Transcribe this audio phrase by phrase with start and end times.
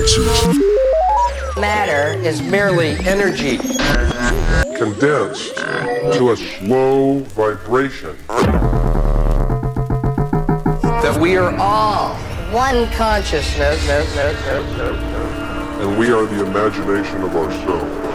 [0.00, 1.56] frequencies.
[1.56, 3.58] Matter is merely energy.
[4.76, 8.16] Condensed to a slow vibration.
[11.02, 12.14] That we are all
[12.52, 13.86] one consciousness.
[15.80, 18.09] And we are the imagination of ourselves.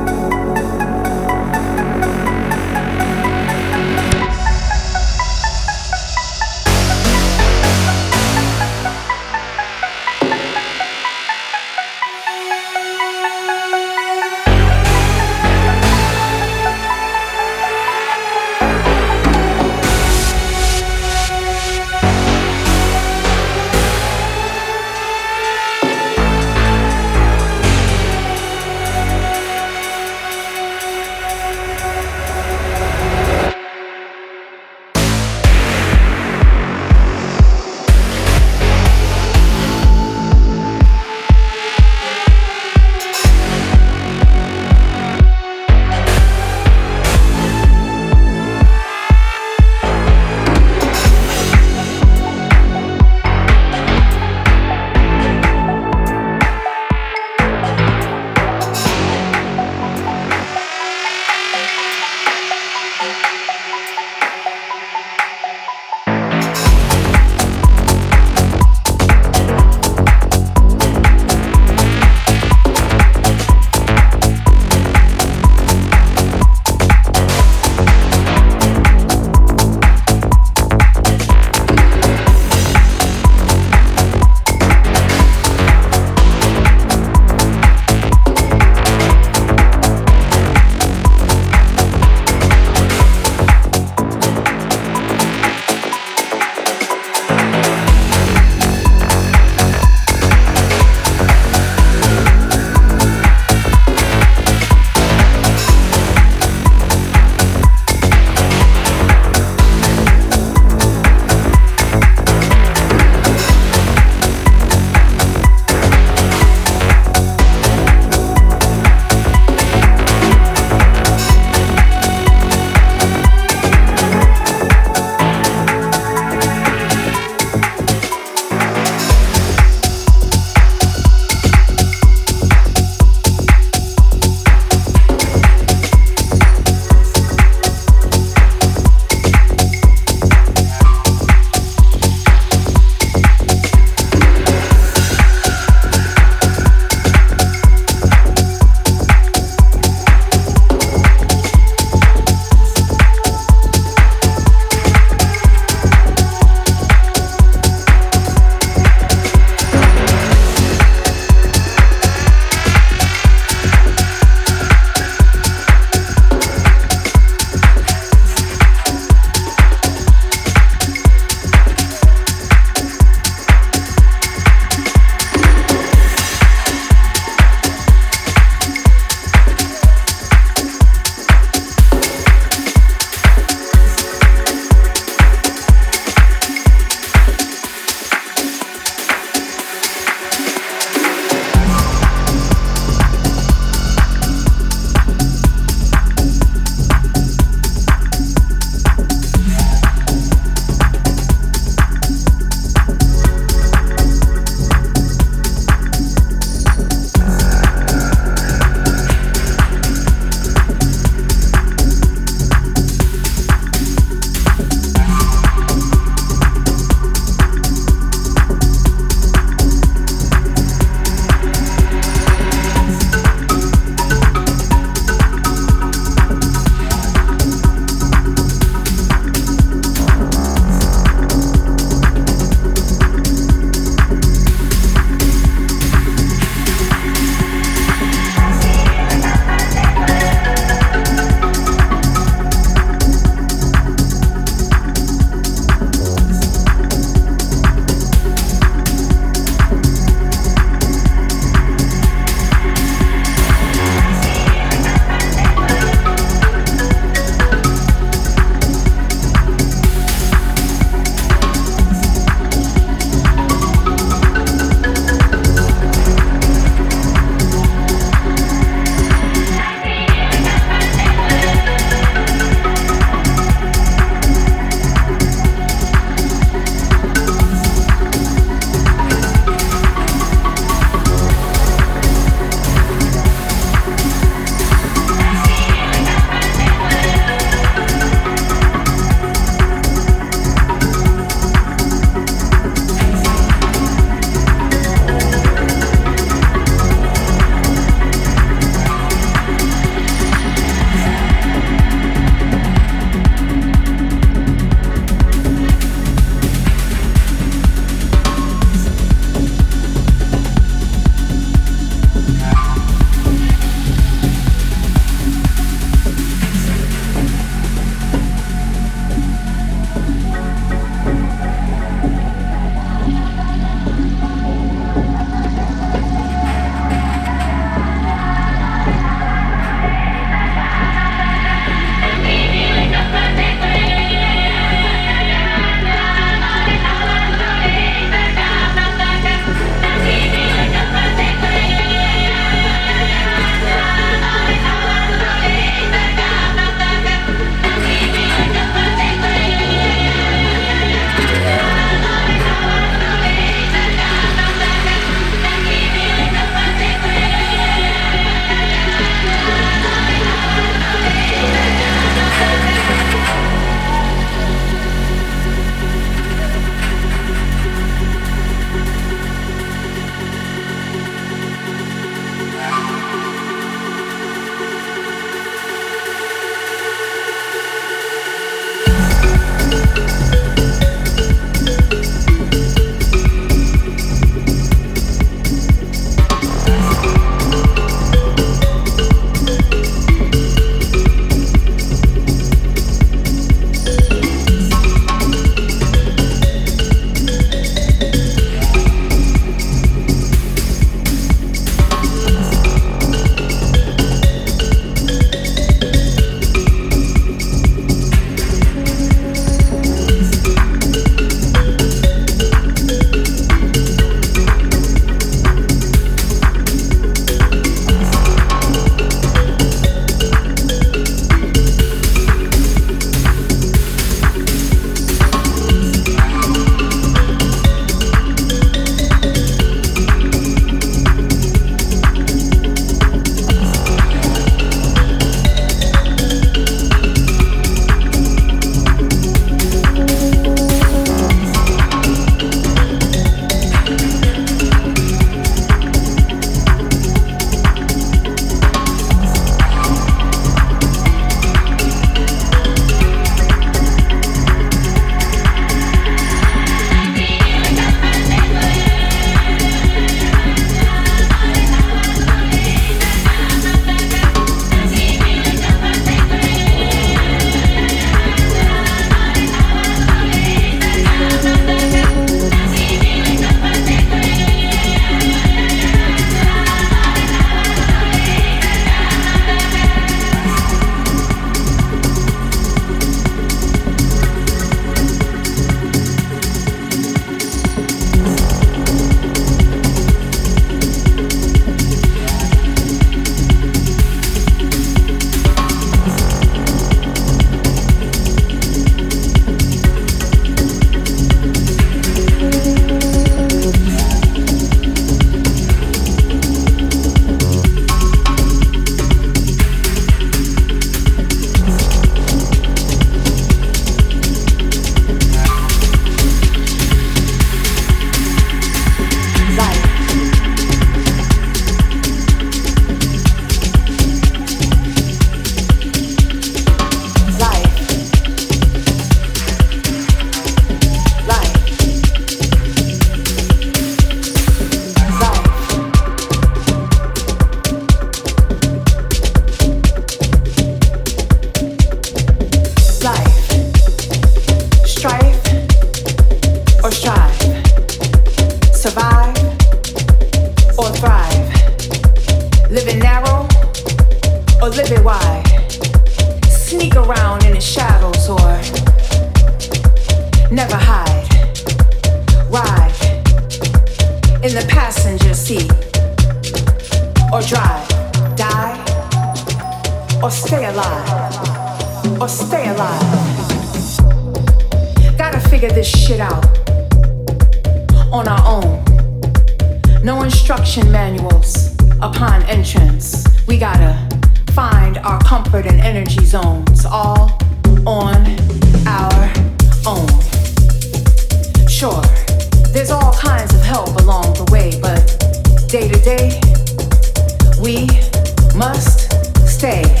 [598.61, 599.11] must
[599.47, 600.00] stay.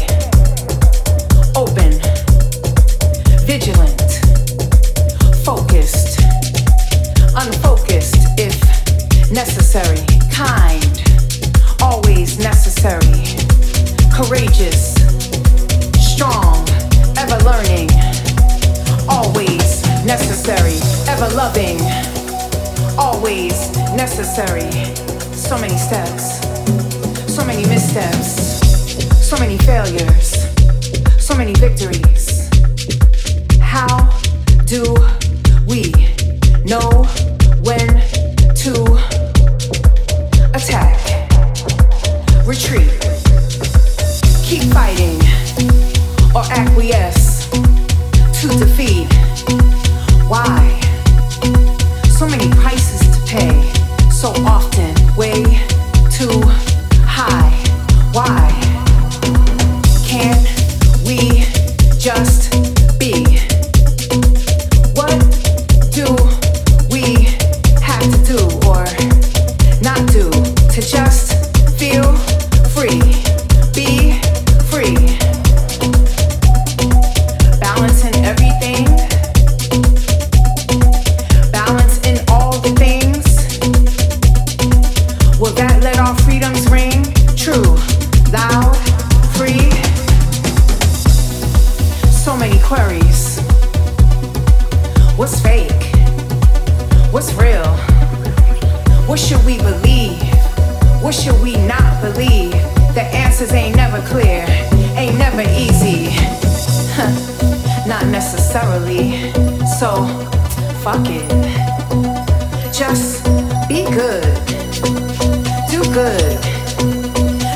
[115.93, 116.39] good.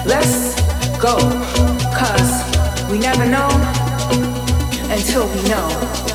[0.06, 0.56] Let's
[1.00, 1.16] go,
[1.96, 3.48] cause we never know
[4.90, 6.14] until we know.